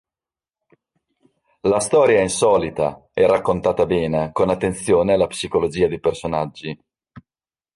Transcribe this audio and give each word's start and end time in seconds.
La 1.61 1.79
storia 1.79 2.17
è 2.17 2.21
insolita, 2.21 3.07
e 3.13 3.27
raccontata 3.27 3.85
bene 3.85 4.31
con 4.31 4.49
attenzione 4.49 5.15
la 5.15 5.27
psicologia 5.27 5.85
dei 5.87 5.99
personaggi. 5.99 6.75